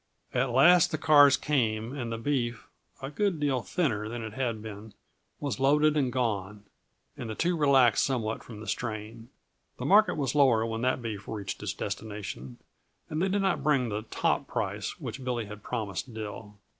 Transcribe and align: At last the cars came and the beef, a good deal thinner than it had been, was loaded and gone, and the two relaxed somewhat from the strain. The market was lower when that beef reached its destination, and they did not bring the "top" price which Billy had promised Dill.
At 0.33 0.49
last 0.49 0.89
the 0.89 0.97
cars 0.97 1.37
came 1.37 1.93
and 1.95 2.11
the 2.11 2.17
beef, 2.17 2.65
a 3.03 3.11
good 3.11 3.39
deal 3.39 3.61
thinner 3.61 4.09
than 4.09 4.23
it 4.23 4.33
had 4.33 4.59
been, 4.59 4.95
was 5.39 5.59
loaded 5.59 5.95
and 5.95 6.11
gone, 6.11 6.63
and 7.15 7.29
the 7.29 7.35
two 7.35 7.55
relaxed 7.55 8.03
somewhat 8.03 8.43
from 8.43 8.61
the 8.61 8.67
strain. 8.67 9.29
The 9.77 9.85
market 9.85 10.15
was 10.17 10.33
lower 10.33 10.65
when 10.65 10.81
that 10.81 11.03
beef 11.03 11.27
reached 11.27 11.61
its 11.61 11.73
destination, 11.75 12.57
and 13.11 13.21
they 13.21 13.29
did 13.29 13.43
not 13.43 13.61
bring 13.61 13.89
the 13.89 14.01
"top" 14.09 14.47
price 14.47 14.99
which 14.99 15.23
Billy 15.23 15.45
had 15.45 15.61
promised 15.61 16.11
Dill. 16.15 16.55